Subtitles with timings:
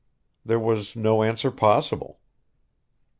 [0.43, 2.19] There was no answer possible.